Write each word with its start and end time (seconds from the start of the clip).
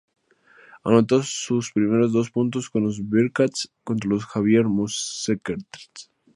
Anotó 0.83 1.21
su 1.21 1.59
primeros 1.75 2.11
dos 2.11 2.31
puntos 2.31 2.71
con 2.71 2.81
los 2.83 3.07
"Bearcats" 3.07 3.69
contra 3.83 4.09
los 4.09 4.25
Xavier 4.25 4.65
Musketeers. 4.65 6.09